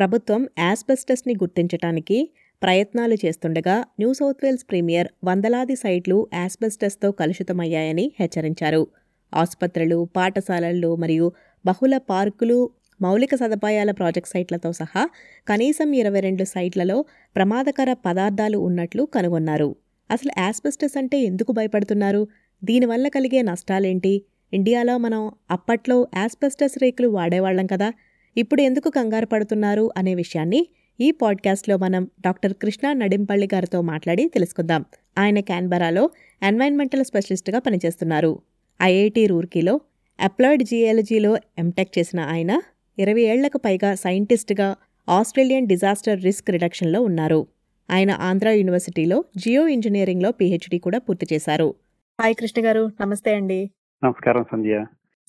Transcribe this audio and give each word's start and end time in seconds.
ప్రభుత్వం 0.00 0.48
యాస్బెస్టస్ని 0.58 1.34
గుర్తించటానికి 1.34 2.30
ప్రయత్నాలు 2.62 3.14
చేస్తుండగా 3.14 3.84
న్యూ 3.98 4.12
సౌత్ 4.12 4.44
వేల్స్ 4.44 4.64
ప్రీమియర్ 4.70 5.08
వందలాది 5.24 5.76
సైట్లు 5.76 6.28
యాస్బెస్టస్తో 6.34 7.12
కలుషితమయ్యాయని 7.12 8.12
హెచ్చరించారు. 8.20 8.86
ఆసుపత్రులు 9.34 10.08
పాఠశాలలు 10.16 10.96
మరియు 10.96 11.32
బహుళ 11.66 11.98
పార్కులు 11.98 12.70
మౌలిక 13.02 13.34
సదుపాయాల 13.34 13.90
ప్రాజెక్ట్ 13.90 14.30
సైట్లతో 14.30 14.72
సహా 14.72 15.08
కనీసం 15.48 15.92
ఇరవై 15.92 16.20
రెండు 16.20 16.44
సైట్లలో 16.44 17.04
ప్రమాదకర 17.36 17.92
పదార్థాలు 17.92 18.58
ఉన్నట్లు 18.58 19.02
కనుగొన్నారు. 19.02 19.76
అసలు 20.10 20.32
యాస్బెస్టస్ 20.38 20.98
అంటే 20.98 21.20
ఎందుకు 21.20 21.52
భయపడుతున్నారు? 21.52 22.28
దీనివల్ల 22.64 23.08
కలిగే 23.08 23.42
నష్టాలేంటి? 23.42 24.22
ఇండియాలో 24.52 24.98
మనం 24.98 25.30
అప్పట్లో 25.50 26.08
యాస్బెస్టస్ 26.16 26.78
రేకులు 26.82 27.08
వాడేవాళ్ళం 27.08 27.66
కదా. 27.66 27.92
ఇప్పుడు 28.36 28.62
ఎందుకు 28.62 28.90
కంగారు 28.90 29.26
పడుతున్నారు 29.26 29.90
అనే 29.96 30.14
విషయాన్ని 30.14 30.68
ఈ 31.00 31.10
పాడ్కాస్ట్లో 31.10 31.76
మనం 31.76 32.10
డాక్టర్ 32.20 32.54
కృష్ణ 32.54 32.92
నడింపల్లి 32.92 33.48
గారితో 33.54 33.80
మాట్లాడి 33.80 34.28
తెలుసుకుందాం. 34.28 34.84
ఆయన 35.18 35.40
క్యాన్బరాలో 35.40 36.10
ఎన్వైర్న్మెంటల్ 36.42 37.04
స్పెషలిస్ట్గా 37.04 37.58
పనిచేస్తున్నారు. 37.58 38.42
ఐఐటి 38.82 39.26
రూర్కీలో 39.26 39.80
అప్లాయిడ్ 40.20 40.62
జియాలజీలో 40.62 41.36
ఎంటెక్ 41.58 41.98
చేసిన 41.98 42.20
ఆయన 42.20 42.60
ఇరవై 42.98 43.20
ఏళ్ళకు 43.20 43.58
పైగా 43.58 43.94
సైంటిస్ట్గా 43.94 44.76
ఆస్ట్రేలియన్ 45.08 45.68
డిజాస్టర్ 45.68 46.22
రిస్క్ 46.22 46.50
రిడక్షన్లో 46.50 47.02
ఉన్నారు. 47.02 47.46
ఆయన 47.90 48.10
ఆంధ్ర 48.10 48.48
యూనివర్సిటీలో 48.48 49.24
జియో 49.36 49.68
ఇంజనీరింగ్లో 49.68 50.32
పీహెచ్డీ 50.32 50.78
కూడా 50.78 50.98
పూర్తి 50.98 51.26
చేశారు. 51.32 51.74
హాయ్ 52.20 52.34
కృష్ణ 52.34 52.66
గారు 52.66 52.90
నమస్తే 53.00 53.34
అండి. 53.34 53.70
నమస్కారం 54.04 54.44
సంధ్య. 54.52 54.86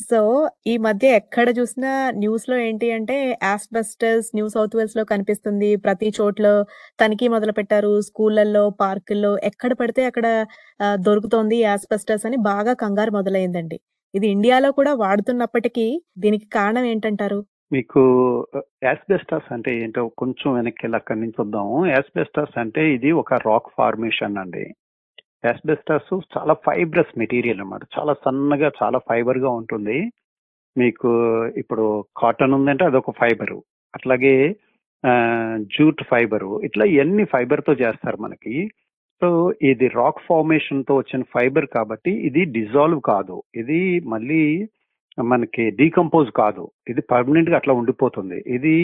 సో 0.09 0.19
ఈ 0.71 0.73
మధ్య 0.85 1.07
ఎక్కడ 1.19 1.47
చూసినా 1.57 1.91
న్యూస్లో 2.21 2.55
ఏంటి 2.67 2.87
అంటే 2.97 3.17
ఆస్బెస్టస్ 3.51 4.27
న్యూ 4.37 4.45
సౌత్ 4.55 4.75
వేల్స్లో 4.77 5.03
కనిపిస్తుంది. 5.11 5.69
ప్రతి 5.85 6.09
చోట్ల 6.17 6.47
తనిఖీ 7.01 7.27
మొదలు 7.35 7.53
పెట్టారు 7.59 7.93
స్కూళ్ళల్లో 8.09 8.63
పార్కుల్లో 8.83 9.31
ఎక్కడ 9.51 9.71
పడితే 9.81 10.03
అక్కడ 10.11 10.27
దొరుకుతుంది 11.07 11.19
దొరుకుతోంది 11.21 11.57
ఆస్బెస్టస్ 11.73 12.25
అని 12.27 12.37
బాగా 12.51 12.73
కంగారు 12.81 13.11
మొదలైందండి. 13.17 13.77
ఇది 14.13 14.27
ఇండియాలో 14.35 14.69
కూడా 14.79 14.91
వాడుతున్నప్పటికీ 15.01 15.85
దీనికి 16.23 16.47
కారణం 16.57 16.85
ఏంటంటారు? 16.91 17.39
మీకు 17.75 18.01
యాస్బెస్టాస్ 18.87 19.49
అంటే 19.55 19.71
ఏంటో 19.83 20.01
కొంచెం 20.21 20.49
వెనక్కి 20.57 20.81
వెళ్ళి 20.83 20.97
అక్కడి 20.99 21.19
నుంచి 21.23 21.37
వద్దాము. 21.41 21.77
యాస్బెస్టాస్ 21.93 22.55
అంటే 22.63 22.83
ఇది 22.95 23.09
ఒక 23.21 23.33
రాక్ 23.47 23.69
ఫార్మేషన్ 23.77 24.39
అండి. 24.43 24.65
యాస్బెస్టాస్ 25.45 26.13
చాలా 26.37 26.53
ఫైబ్రస్ 26.53 27.19
మెటీరియల్ 27.19 27.59
అన్నమాట. 27.59 27.81
చాలా 27.99 28.13
సన్నగా 28.25 28.71
చాలా 28.83 28.99
ఫైబర్గా 29.09 29.49
ఉంటుంది. 29.49 30.11
మీకు 30.77 31.09
ఇప్పుడు 31.57 32.05
కాటన్ 32.17 32.53
ఉందంటే 32.53 32.85
అదొక 32.85 33.11
ఫైబరు. 33.11 33.63
అట్లాగే 33.95 34.55
జూట్ 35.75 36.03
ఫైబరు. 36.03 36.61
ఇట్లా 36.63 36.85
ఇవన్నీ 36.85 37.23
ఫైబర్తో 37.23 37.73
చేస్తారు 37.73 38.17
మనకి. 38.17 38.71
సో 39.21 39.53
ఇది 39.61 39.87
రాక్ 39.87 40.19
ఫార్మేషన్తో 40.27 40.95
వచ్చిన 40.95 41.23
ఫైబర్ 41.33 41.65
కాబట్టి 41.65 42.11
ఇది 42.27 42.45
డిజాల్వ్ 42.45 43.01
కాదు. 43.01 43.43
ఇది 43.55 43.99
మళ్ళీ 43.99 44.69
మనకి 45.19 45.69
డీకంపోజ్ 45.69 46.29
కాదు. 46.31 46.71
ఇది 46.89 47.01
పర్మనెంట్గా 47.01 47.55
అట్లా 47.55 47.73
ఉండిపోతుంది. 47.73 48.43
ఇది 48.47 48.75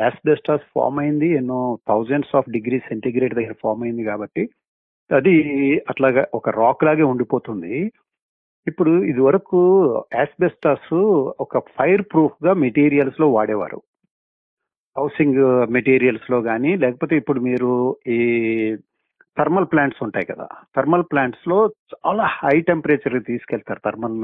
యాస్బెస్టాస్ 0.00 0.66
ఫామ్ 0.74 0.98
అయింది. 0.98 1.28
ఎన్నో 1.40 1.78
థౌజండ్స్ 1.88 2.36
ఆఫ్ 2.36 2.50
డిగ్రీ 2.50 2.78
సెంటిగ్రేడ్ 2.78 3.34
దగ్గర 3.34 3.54
ఫామ్ 3.62 3.82
అయింది 3.82 4.04
కాబట్టి 4.04 4.44
అది 5.10 5.34
అట్లాగా 5.90 6.26
ఒక 6.34 6.48
రాక్ 6.48 6.84
లాగే 6.84 7.02
ఉండిపోతుంది. 7.02 7.92
ఇప్పుడు 8.66 9.02
ఇది 9.04 9.20
వరకు 9.20 9.58
యాస్బెస్టాస్ 10.14 10.94
ఒక 11.40 11.58
ఫైర్ 11.58 12.02
ప్రూఫ్గా 12.02 12.52
మెటీరియల్స్లో 12.52 13.28
వాడేవారు. 13.32 13.82
హౌసింగ్ 14.98 15.66
మెటీరియల్స్లో 15.70 16.42
కానీ 16.42 16.76
లేకపోతే 16.76 17.16
ఇప్పుడు 17.16 17.40
మీరు 17.40 17.96
ఈ 18.08 18.18
థర్మల్ 19.38 19.66
ప్లాంట్స్ 19.72 20.02
ఉంటాయి 20.02 20.26
కదా 20.26 20.48
థర్మల్ 20.76 21.04
ప్లాంట్స్లో 21.12 21.66
చాలా 21.66 22.24
హై 22.24 22.60
టెంపరేచర్ 22.60 23.22
తీసుకెళ్తారు 23.22 23.80
థర్మల్ 23.84 24.18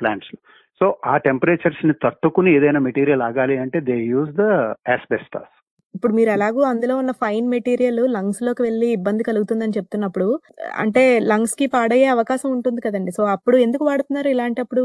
ప్లాంట్స్. 0.00 0.34
సో 0.80 0.96
ఆ 1.06 1.16
టెంపరేచర్స్ని 1.16 1.92
తట్టుకుని 1.92 2.52
ఏదైనా 2.52 2.80
మెటీరియల్ 2.80 3.22
ఆగాలి 3.22 3.56
అంటే 3.56 3.80
దే 3.80 3.96
యూజ్ 4.04 4.30
ద 4.30 4.40
యాస్బెస్టాస్ 4.88 5.59
ఇప్పుడు 5.94 6.12
మీరు 6.12 6.30
ఎలాగో 6.30 6.62
అందులో 6.62 6.94
ఉన్న 6.96 7.12
ఫైన్ 7.22 7.46
మెటీరియల్ 7.48 8.00
లంగ్స్లోకి 8.16 8.62
వెళ్ళి 8.62 8.88
ఇబ్బంది 8.92 9.22
కలుగుతుందని 9.28 9.76
చెప్తున్నప్పుడు 9.78 10.28
అంటే 10.78 11.02
లంగ్స్కి 11.30 11.66
పాడయ్యే 11.66 12.06
అవకాశం 12.06 12.50
ఉంటుంది 12.52 12.80
కదండి. 12.80 13.10
సో 13.10 13.22
అప్పుడు 13.24 13.56
ఎందుకు 13.56 13.84
వాడుతున్నారు 13.84 14.28
ఇలాంటప్పుడు? 14.28 14.84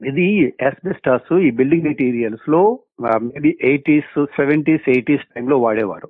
ఇది 0.00 0.26
ఎస్బెస్టాస్ 0.68 1.32
ఈ 1.46 1.50
బిల్డింగ్ 1.50 1.88
మెటీరియల్స్లో 1.90 2.62
మేబీ 3.04 3.58
ఎయిటీస్ 3.70 4.14
సెవెంటీస్ 4.38 4.88
ఎయిటీస్ 4.94 5.28
టైంలో 5.34 5.58
వాడేవారు. 5.58 6.08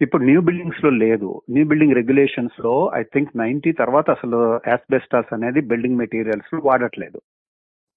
ఇప్పుడు 0.00 0.22
న్యూ 0.24 0.40
బిల్డింగ్స్లో 0.40 0.90
లేదు. 1.04 1.28
న్యూ 1.50 1.64
బిల్డింగ్ 1.64 1.96
రెగ్యులేషన్స్లో 1.98 2.74
ఐ 2.94 3.02
థింక్ 3.14 3.36
నైన్టీ 3.36 3.72
తర్వాత 3.72 4.06
అసలు 4.10 4.38
యాస్బెస్టాస్ 4.72 5.30
అనేది 5.34 5.60
బిల్డింగ్ 5.72 6.00
మెటీరియల్స్లో 6.02 6.60
వాడట్లేదు. 6.64 7.18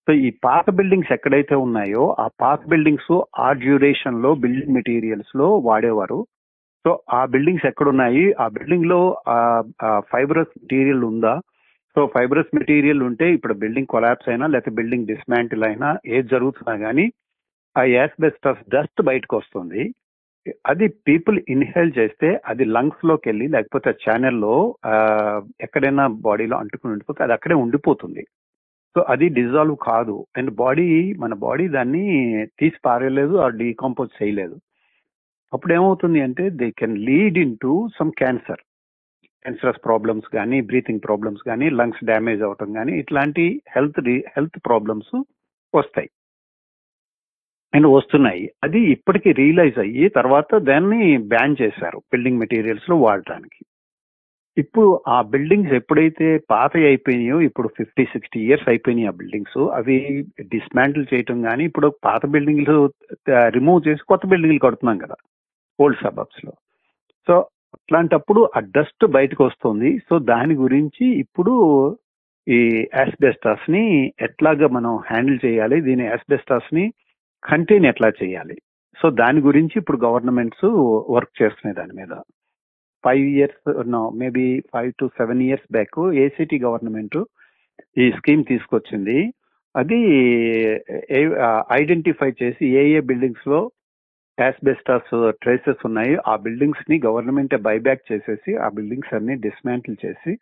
సో 0.07 0.13
ఈ 0.13 0.29
పాత 0.43 0.65
బిల్డింగ్స్ 0.69 1.11
ఎక్కడైతే 1.13 1.55
ఉన్నాయో 1.55 2.03
ఆ 2.19 2.25
పాత 2.41 2.59
బిల్డింగ్స్ 2.69 3.13
ఆ 3.39 3.51
డ్యూరేషన్లో 3.63 4.31
బిల్డింగ్ 4.43 4.75
మెటీరియల్స్లో 4.75 5.47
వాడేవారు. 5.67 6.19
సో 6.85 6.91
ఆ 7.13 7.21
బిల్డింగ్స్ 7.25 7.65
ఎక్కడున్నాయి? 7.65 8.25
ఆ 8.33 8.47
బిల్డింగ్లో 8.47 8.99
ఫైబరస్ 10.11 10.53
మెటీరియల్ 10.61 11.03
ఉందా? 11.03 11.33
సో 11.95 12.01
ఫైబరస్ 12.13 12.55
మెటీరియల్ 12.55 13.01
ఉంటే 13.03 13.33
ఇప్పుడు 13.33 13.53
బిల్డింగ్ 13.53 13.91
కొలాప్స్ 13.93 14.29
అయినా 14.29 14.45
లేకపోతే 14.47 14.71
బిల్డింగ్ 14.75 15.07
డిస్మాంటిల్ 15.07 15.63
అయినా 15.63 15.89
ఏది 16.07 16.27
జరుగుతున్నా 16.27 16.75
కానీ 16.85 17.05
ఆ 17.75 17.83
యాస్బెస్టస్ 17.83 18.63
డస్ట్ 18.69 19.01
బయటకు 19.01 19.37
వస్తుంది. 19.37 19.83
అది 20.65 20.87
పీపుల్ 21.07 21.37
ఇన్హేల్ 21.49 21.91
చేస్తే 21.97 22.29
అది 22.45 22.63
లంగ్స్లోకి 22.65 23.25
వెళ్ళి 23.29 23.45
లేకపోతే 23.47 23.89
ఛానల్లో 24.03 24.55
ఎక్కడైనా 25.61 26.07
బాడీలో 26.27 26.57
అంటుకుని 26.57 26.91
ఉండిపోతే 26.91 27.23
అది 27.23 27.33
అక్కడే 27.33 27.55
ఉండిపోతుంది. 27.55 28.23
సో 28.95 29.01
అది 29.01 29.29
డిజాల్వ్ 29.29 29.77
కాదు. 29.81 30.27
అండ్ 30.37 30.51
బాడీ 30.51 31.13
మన 31.13 31.33
బాడీ 31.33 31.67
దాన్ని 31.67 32.03
తీసి 32.59 32.79
పారేయలేదు 32.85 33.35
ఆ 33.35 33.47
డీకంపోజ్ 33.47 34.23
చేయలేదు. 34.23 34.55
అప్పుడు 35.53 35.73
ఏమవుతుంది 35.73 36.21
అంటే 36.21 36.49
they 36.49 36.69
can 36.69 36.97
lead 36.97 37.37
in 37.37 37.57
to 37.61 37.87
some 37.99 38.11
cancer 38.11 38.61
cancerous 39.41 39.85
problems 39.85 40.27
కానీ 40.27 40.61
బ్రీతింగ్ 40.61 40.99
ప్రాబ్లమ్స్ 41.03 41.43
కానీ 41.43 41.69
లంగ్స్ 41.69 42.05
డ్యామేజ్ 42.05 42.41
అవటం 42.41 42.73
కానీ 42.73 42.99
ఇట్లాంటి 42.99 43.61
హెల్త్ 43.75 44.09
హెల్త్ 44.09 44.59
ప్రాబ్లమ్స్ 44.65 45.23
వస్తాయి. 45.75 46.09
అండ్ 47.73 47.87
వస్తున్నాయి. 47.87 48.51
అది 48.63 48.79
ఇప్పటికీ 48.79 49.31
రియలైజ్ 49.31 49.79
అయ్యి 49.79 50.09
తర్వాత 50.09 50.55
దాన్ని 50.55 51.17
బ్యాన్ 51.17 51.55
చేశారు 51.61 51.97
బిల్డింగ్ 51.97 52.39
మెటీరియల్స్లో 52.39 52.95
వాడటానికి. 52.95 53.65
ఇప్పుడు 54.57 54.99
ఆ 55.07 55.21
బిల్డింగ్స్ 55.21 55.73
ఎప్పుడైతే 55.73 56.37
పాత 56.51 56.71
అయిపోయినాయో 56.77 57.41
ఇప్పుడు 57.41 57.67
ఫిఫ్టీ 57.77 58.05
సిక్స్టీ 58.05 58.39
ఇయర్స్ 58.39 58.69
అయిపోయినాయి 58.69 59.07
ఆ 59.07 59.11
బిల్డింగ్స్. 59.11 59.57
అవి 59.57 59.97
డిస్మాంటిల్ 60.53 61.05
చేయటం 61.13 61.41
కానీ 61.41 61.63
ఇప్పుడు 61.63 61.87
పాత 62.05 62.25
బిల్డింగ్లు 62.25 62.77
రిమూవ్ 63.29 63.87
చేసి 63.87 64.03
కొత్త 64.07 64.25
బిల్డింగ్లు 64.27 64.59
కడుతున్నాం 64.59 64.97
కదా 64.97 65.17
ఓల్డ్ 65.79 66.03
సబబ్స్లో. 66.03 66.53
సో 67.27 67.35
అట్లాంటప్పుడు 67.75 68.41
ఆ 68.57 68.59
డస్ట్ 68.59 69.05
బయటకు 69.05 69.43
వస్తుంది. 69.45 69.89
సో 70.09 70.19
దాని 70.19 70.55
గురించి 70.55 71.05
ఇప్పుడు 71.23 71.53
ఈ 72.47 72.87
యాస్బెస్టాస్ని 72.95 74.13
ఎట్లాగా 74.21 74.67
మనం 74.67 74.91
హ్యాండిల్ 75.09 75.39
చేయాలి 75.45 75.81
దీని 75.81 76.03
యాస్బెస్టాస్ని 76.05 76.93
కంటైన్ 77.43 77.85
ఎట్లా 77.85 78.09
చేయాలి? 78.23 78.55
సో 79.01 79.09
దాని 79.09 79.39
గురించి 79.41 79.75
ఇప్పుడు 79.75 79.97
గవర్నమెంట్స్ 79.97 80.65
వర్క్ 81.15 81.41
చేస్తున్నాయి 81.41 81.77
దాని 81.81 81.93
మీద. 82.01 82.13
Five 83.05 83.25
years 83.35 83.87
no 83.87 84.03
maybe 84.21 84.45
five 84.73 84.91
to 84.99 85.05
seven 85.17 85.41
years 85.41 85.67
back 85.71 85.99
ACT 86.15 86.59
government 86.59 87.17
ఈ 87.97 88.05
స్కీమ్ 88.17 88.43
తీసుకొచ్చింది. 88.43 89.17
అది 89.75 89.99
ఐడెంటిఫై 91.79 92.29
చేసి 92.43 92.65
ఏ 92.81 92.83
ఏ 92.97 92.99
బిల్డింగ్స్లో 93.09 93.59
యాస్బెస్టాస్ 94.37 95.11
ట్రేసెస్ 95.41 95.85
ఉన్నాయి 95.85 96.13
ఆ 96.27 96.33
బిల్డింగ్స్ని 96.35 96.97
గవర్నమెంట్ 97.05 97.55
బైబ్యాక్ 97.67 98.03
చేసేసి 98.11 98.51
ఆ 98.55 98.67
బిల్డింగ్స్ 98.69 99.13
అన్ని 99.13 99.35
డిస్మాంటిల్ 99.45 99.97
చేసి 100.05 100.33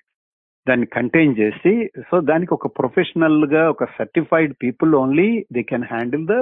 దాన్ని 0.68 0.88
కంటైన్ 0.95 1.33
చేసి 1.39 1.74
సో 2.09 2.16
దానికి 2.30 2.54
ఒక 2.54 2.68
ప్రొఫెషనల్గా 2.80 3.63
ఒక 3.69 3.86
certified 3.98 4.54
people 4.63 4.92
only 4.95 5.27
they 5.54 5.62
can 5.71 5.88
handle 5.92 6.25
the 6.27 6.36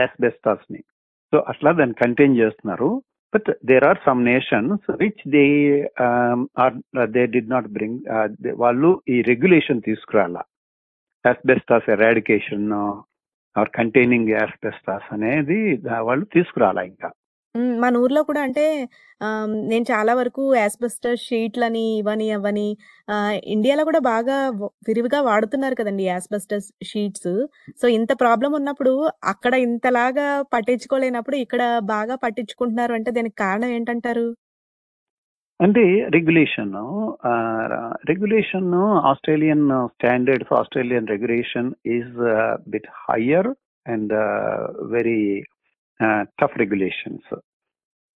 యాస్బెస్టాస్ని. 0.00 0.80
So 1.32 1.38
అట్లా 1.48 1.72
దాన్ని 1.72 1.96
కంటైన్ 2.04 2.36
చేస్తున్నారు. 2.36 2.90
But 3.34 3.50
there 3.64 3.84
are 3.84 3.98
some 4.06 4.24
nations 4.24 4.90
which 5.00 5.22
they 5.28 5.44
are 6.58 6.74
they 7.06 7.22
did 7.26 7.50
not 7.50 7.68
bring 7.68 8.00
వాళ్ళు 8.56 8.90
ఈ 9.08 9.22
regulation 9.22 9.82
తీసుకురాల. 9.82 10.36
Asbestos 11.24 11.90
eradication 11.90 12.70
or 13.56 13.70
containing 13.74 14.30
asbestos 14.42 15.08
అనేది 15.12 15.58
వాళ్ళు 16.00 16.24
తీసుకురాలా 16.24 16.82
ఇంకా. 16.82 17.10
హ్మ్. 17.54 17.72
మన 17.82 17.94
ఊర్లో 18.02 18.20
కూడా 18.28 18.40
అంటే 18.46 18.64
ఆహ్, 19.20 19.50
నేను 19.70 19.84
చాలా 19.90 20.12
వరకు 20.18 20.42
యాస్బెస్టాస్ 20.56 21.24
షీట్లని, 21.26 21.84
ఇవని, 21.98 22.26
అవని 22.36 22.68
ఆహ్, 23.08 23.36
ఇండియాలో 23.54 23.82
కూడా 23.88 24.00
బాగా 24.08 24.36
వ 24.56 24.68
విరివిగా 24.88 25.18
వాడుతున్నారు 25.28 25.76
కదండీ 25.80 26.04
యాస్బెస్టాస్ 26.08 26.68
షీట్స్. 26.90 27.32
సో, 27.80 27.86
ఇంత 27.98 28.12
ప్రాబ్లమ్ 28.22 28.54
ఉన్నప్పుడు 28.60 28.92
అక్కడ 29.32 29.52
ఇంతలాగా 29.66 30.26
పట్టించుకోలేనప్పుడు 30.54 31.38
ఇక్కడ 31.44 31.62
బాగా 31.92 32.16
పట్టించుకుంటున్నారు 32.24 32.94
అంటే 32.98 33.12
దానికి 33.18 33.36
కారణం 33.44 33.70
ఏంటంటారు? 33.76 34.26
అంటే 35.60 35.84
regulation 36.14 36.72
ah, 37.30 37.76
regulation 38.10 38.70
Australian 39.10 39.66
standards, 39.94 40.52
Australian 40.60 41.10
regulation 41.14 41.68
is 41.96 42.14
bit 42.68 42.88
higher 43.04 43.50
and 43.86 44.12
very 44.92 45.20
tough 46.40 46.58
regulations. 46.58 47.32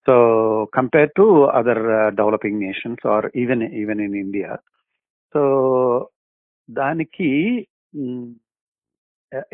So, 0.07 0.15
compare 0.75 1.11
to 1.17 1.25
other 1.51 1.83
developing 2.15 2.61
nations 2.61 3.07
or 3.07 3.27
even 3.37 3.63
even 3.75 4.01
in 4.01 4.17
India. 4.17 4.51
So, 5.35 5.43
దానికి 6.69 7.31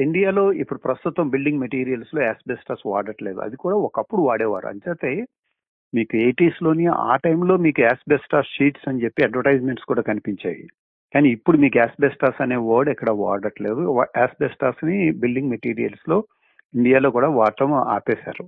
ఇండియాలో 0.01 0.53
ఇప్పుడు 0.53 0.79
ప్రస్తుతం 0.79 1.29
బిల్డింగ్ 1.31 1.61
మెటీరియల్స్‌లో 1.61 2.23
యాస్బెస్టస్ 2.23 2.83
వాడట్లేదు. 2.87 3.41
అది 3.41 3.57
కూడా 3.57 3.77
ఒకప్పుడు 3.81 4.23
వాడేవారు. 4.23 4.67
అంచేతే 4.67 5.13
మీకు 5.93 6.17
80స్‌లోని 6.17 6.87
ఆ 7.05 7.17
టైంలో 7.17 7.57
మీకు 7.57 7.81
యాస్బెస్టాస్ 7.81 8.55
షీట్స్ 8.57 8.89
అని 8.89 9.05
చెప్పి 9.05 9.25
అడ్వర్టైజ్‌మెంట్స్ 9.25 9.85
కూడా 9.85 10.03
కనిపించాయి. 10.03 10.65
కానీ 11.15 11.29
ఇప్పుడు 11.29 11.57
మీకు 11.59 11.79
యాస్బెస్టాస్ 11.79 12.43
అనే 12.43 12.57
వర్డ్ 12.69 12.91
ఎక్కడ 12.91 13.11
వాడట్లేదు. 13.23 13.83
యాస్బెస్టాస్‌ని 14.17 14.99
బిల్డింగ్ 15.21 15.51
మెటీరియల్స్‌లో 15.51 16.19
ఇండియాలో 16.75 17.09
కూడా 17.11 17.29
వాడటం 17.39 17.73
ఆపేశారు. 17.95 18.45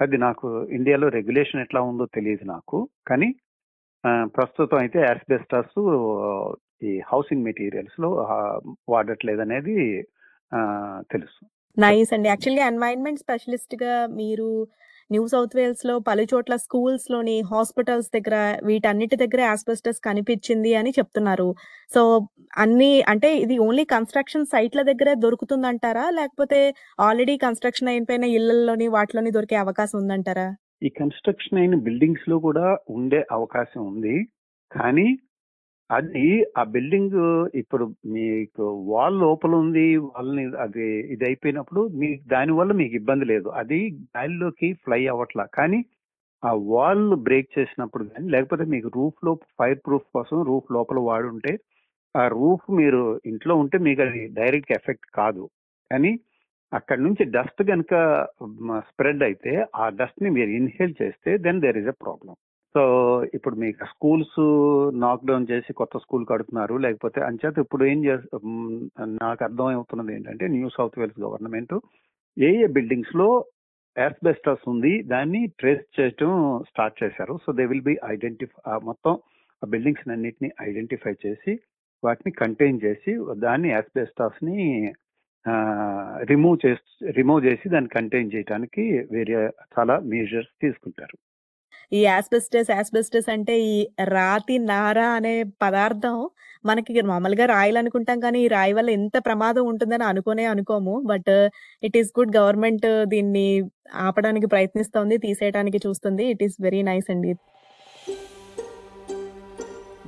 అది 0.00 0.16
నాకు 0.18 0.46
ఇండియాలో 0.72 1.06
రెగ్యులేషన్ 1.08 1.62
ఎట్లా 1.62 1.80
ఉందో 1.82 2.04
తెలియదు 2.16 2.44
నాకు. 2.54 2.78
కానీ 3.08 3.28
ప్రస్తుతం 4.36 4.78
అయితే 4.78 4.98
యాస్బెస్టాస్ 5.00 5.78
ఈ 6.82 6.92
హౌసింగ్ 7.10 7.46
మెటీరియల్స్లో 7.48 8.08
వాడట్లేదు 8.88 9.42
అనేది 9.46 9.74
తెలుసు. 11.10 11.40
నైస్ 11.76 12.12
అండి. 12.12 12.28
యాక్చువల్‌గా 12.28 12.64
ఎన్వైర్న్‌మెంట్ 12.66 13.20
స్పెషలిస్ట్‌గా 13.20 13.92
మీరు 14.20 14.48
న్యూ 15.10 15.22
సౌత్ 15.28 15.56
వేల్స్‌లో 15.56 15.94
పలుచోట్ల 16.08 16.56
స్కూల్స్‌లోని, 16.64 17.36
హాస్పిటల్స్ 17.50 18.10
దగ్గర 18.12 18.36
వీటన్నిటి 18.64 19.16
దగ్గర 19.16 19.40
యాస్బెస్టాస్ 19.44 20.00
కనిపించింది 20.04 20.72
అని 20.74 20.92
చెప్తున్నారు. 20.98 21.48
సో, 21.90 22.02
అన్ని 22.56 22.92
అంటే 23.08 23.30
ఇది 23.38 23.56
ఓన్లీ 23.60 23.84
కన్‌స్ట్రక్షన్ 23.90 24.46
సైట్‌ల 24.46 24.82
దగ్గరే 24.82 25.14
దొరుకుతుందంటారా? 25.24 26.06
లేకపోతే 26.18 26.60
ఆల్రెడీ 27.00 27.36
కన్‌స్ట్రక్షన్ 27.38 27.90
అయిపోయిన 27.90 28.26
ఇళ్ళలోని 28.36 28.88
వాటిలోని 28.96 29.32
దొరికే 29.32 29.58
అవకాశం 29.60 29.98
ఉందంటారా? 30.02 30.48
ఈ 30.82 30.90
కన్‌స్ట్రక్షన్ 30.96 31.58
అయిన 31.58 31.76
బిల్డింగ్స్లో 31.84 32.38
కూడా 32.40 32.66
ఉండే 32.90 33.20
అవకాశం 33.32 33.80
ఉంది. 33.86 34.16
కానీ 34.70 35.06
అది 35.90 36.24
ఆ 36.56 36.62
బిల్డింగ్ 36.74 37.16
ఇప్పుడు 37.60 37.84
మీకు 38.14 38.64
వాల్ 38.90 39.16
లోపల 39.22 39.52
ఉంది. 39.62 39.84
వాళ్ళని 40.06 40.44
అది 40.64 40.84
ఇది 41.14 41.24
అయిపోయినప్పుడు 41.24 41.82
మీకు 42.00 42.20
దానివల్ల 42.28 42.72
మీకు 42.80 42.94
ఇబ్బంది 43.00 43.26
లేదు. 43.32 43.48
అది 43.60 43.78
గాలిలోకి 44.10 44.68
ఫ్లై 44.84 45.00
అవ్వట్లా. 45.12 45.44
కానీ 45.58 45.80
ఆ 46.42 46.52
వాల్ 46.70 47.06
బ్రేక్ 47.26 47.48
చేసినప్పుడు 47.56 48.04
కానీ 48.10 48.28
లేకపోతే 48.34 48.64
మీకు 48.74 48.88
రూఫ్‌లో 48.96 49.32
ఫైర్ 49.58 49.80
ప్రూఫ్ 49.86 50.06
కోసం 50.16 50.38
రూఫ్ 50.50 50.68
లోపల 50.76 51.00
వాడుంటే, 51.08 51.52
ఆ 52.14 52.24
రూఫ్ 52.36 52.66
మీరు 52.80 53.02
ఇంట్లో 53.30 53.54
ఉంటే 53.62 53.78
మీకు 53.86 54.02
అది 54.06 54.22
డైరెక్ట్ 54.38 54.74
ఎఫెక్ట్ 54.78 55.08
కాదు. 55.20 55.44
కానీ 55.90 56.12
అక్కడి 56.72 57.02
నుంచి 57.06 57.24
డస్ట్ 57.36 57.62
కనుక 57.70 57.94
స్ప్రెడ్ 58.90 59.22
అయితే, 59.28 59.52
ఆ 59.76 59.86
డస్ట్‌ని 60.00 60.30
మీరు 60.38 60.52
ఇన్‌హేల్ 60.60 60.94
చేస్తే 61.02 61.32
then 61.46 61.62
there 61.64 61.80
is 61.82 61.92
a 61.94 61.98
problem. 62.04 62.36
So, 62.74 62.82
ఇప్పుడు 63.36 63.56
మీకు 63.62 63.84
స్కూల్స్ 63.92 64.36
నాక్ 65.02 65.24
డౌన్ 65.26 65.46
చేసి 65.50 65.70
కొత్త 65.72 65.94
స్కూల్ 65.98 66.24
కడుతున్నారు. 66.28 66.74
లేకపోతే 66.84 67.20
అంచేత 67.28 67.56
ఇప్పుడు 67.64 67.84
ఏం 67.86 67.98
చే 68.04 68.14
నాకు 68.34 68.42
నాకు 69.22 69.40
అర్థమవుతున్నది 69.46 70.12
ఏంటంటే 70.16 70.44
న్యూ 70.54 70.68
సౌత్ 70.76 70.98
వేల్స్ 71.00 71.18
గవర్నమెంట్ 71.24 71.74
ఏ 72.36 72.50
ఏ 72.60 72.68
బిల్డింగ్స్‌లో 72.76 73.28
యాస్బెస్టాస్ 73.96 74.64
ఉంది. 74.68 74.92
దాన్ని 75.06 75.40
ట్రేస్ 75.58 75.84
చేయటం 75.98 76.32
స్టార్ట్ 76.70 76.96
చేశారు. 77.02 77.34
So, 77.44 77.50
they 77.52 77.64
will 77.66 77.86
be 77.88 77.96
identify 78.12 78.60
మొత్తం 78.90 79.14
ఆ 79.62 79.66
బిల్డింగ్స్‌నన్నిటిని 79.66 80.50
ఐడెంటిఫై 80.62 81.14
చేసి, 81.24 81.52
వాటిని 82.02 82.32
కంటైన్ 82.40 82.78
చేసి, 82.84 83.12
దాన్ని 83.44 83.70
యాస్బెస్టాస్‌ని 83.70 84.58
ని 84.60 84.68
రిమూవ్ 86.28 86.56
చేసి 86.64 86.84
రిమూవ్ 87.18 87.42
చేసి 87.46 87.66
దాన్ని 87.68 87.90
కంటైన్ 87.90 88.32
చేయటానికి 88.34 88.84
వేరే 89.12 89.36
చాలా 89.74 89.94
మెజర్స్ 90.10 90.52
తీసుకుంటారు. 90.62 91.16
ఈ 91.92 92.00
యాస్బెస్టాస్, 92.04 92.70
యాస్బెస్టాస్ 92.70 93.30
అంటే 93.30 93.60
ఈ 93.60 93.88
రాతి 94.04 94.58
నార 94.58 94.98
అనే 95.18 95.34
పదార్థం 95.62 96.16
మనకి 96.64 97.00
మామూలుగా 97.00 97.46
రాయిలనుకుంటాం 97.46 98.20
కానీ, 98.20 98.38
ఈ 98.44 98.48
రాయి 98.48 98.72
వల్ల 98.72 98.90
ఇంత 98.90 99.18
ప్రమాదం 99.18 99.64
ఉంటుందని 99.66 100.04
అనుకోనే 100.04 100.44
అనుకోము. 100.44 101.02
But 101.06 101.30
it 101.82 101.96
is 101.96 102.10
good 102.18 102.36
government 102.36 102.86
దీన్ని 103.04 103.46
ఆపడానికి 103.94 104.46
ప్రయత్నిస్తోంది. 104.46 105.18
తీసేయడానికి 105.18 105.80
చూస్తుంది. 105.86 106.26
ఇట్ 106.26 106.42
ఈస్ 106.42 106.58
వెరీ 106.60 106.82
నైస్ 106.90 107.10
అండి. 107.10 107.32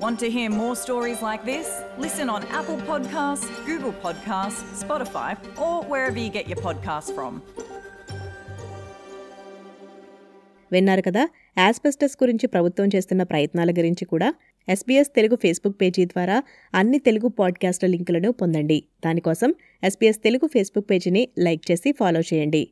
Want 0.04 0.18
to 0.22 0.28
hear 0.34 0.50
more 0.50 0.74
stories 0.84 1.20
like 1.26 1.42
this? 1.48 1.66
Listen 2.04 2.28
on 2.36 2.42
Apple 2.58 2.80
Podcasts, 2.88 3.44
Google 3.66 3.92
Podcasts, 4.04 4.60
Spotify, 4.80 5.28
or 5.64 5.74
wherever 5.90 6.18
you 6.24 6.30
get 6.38 6.46
your 6.52 6.60
podcasts 6.64 7.10
from. 7.16 7.34
విన్నారు 10.74 11.02
కదా 11.06 11.24
యాస్బెస్టస్ 11.58 12.16
గురించి 12.22 12.46
ప్రభుత్వం 12.46 12.88
చేస్తున్న 12.94 13.22
ప్రయత్నాల 13.22 13.70
గురించి 13.70 14.04
కూడా 14.04 14.34
ఎస్బీఎస్ 14.68 15.08
తెలుగు 15.08 15.36
ఫేస్బుక్ 15.36 15.80
పేజీ 15.80 16.04
ద్వారా 16.04 16.42
అన్ని 16.74 16.98
తెలుగు 16.98 17.28
పాడ్కాస్ట్ల 17.28 17.86
లింకులను 17.86 18.32
పొందండి. 18.32 18.84
దానికోసం 19.04 19.54
ఎస్బీఎస్ 19.84 20.22
తెలుగు 20.22 20.46
ఫేస్బుక్ 20.46 20.90
పేజీని 20.90 21.28
లైక్ 21.38 21.70
చేసి 21.70 21.92
ఫాలో 21.92 22.20
చేయండి. 22.20 22.68